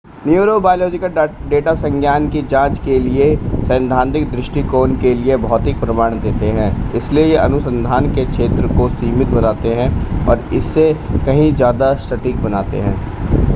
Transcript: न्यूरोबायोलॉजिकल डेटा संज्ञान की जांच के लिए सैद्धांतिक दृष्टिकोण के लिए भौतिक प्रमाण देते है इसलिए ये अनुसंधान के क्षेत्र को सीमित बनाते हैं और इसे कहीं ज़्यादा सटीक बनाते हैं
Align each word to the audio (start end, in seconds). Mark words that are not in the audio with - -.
न्यूरोबायोलॉजिकल 0.21 1.27
डेटा 1.49 1.73
संज्ञान 1.75 2.27
की 2.29 2.41
जांच 2.43 2.79
के 2.79 2.97
लिए 2.99 3.27
सैद्धांतिक 3.65 4.29
दृष्टिकोण 4.31 4.95
के 4.95 5.13
लिए 5.13 5.37
भौतिक 5.39 5.79
प्रमाण 5.79 6.19
देते 6.19 6.49
है 6.51 6.69
इसलिए 6.97 7.25
ये 7.25 7.35
अनुसंधान 7.39 8.13
के 8.15 8.25
क्षेत्र 8.27 8.67
को 8.77 8.87
सीमित 8.91 9.27
बनाते 9.31 9.73
हैं 9.75 9.89
और 10.27 10.49
इसे 10.53 10.93
कहीं 11.25 11.53
ज़्यादा 11.53 11.93
सटीक 12.03 12.41
बनाते 12.43 12.77
हैं 12.79 13.39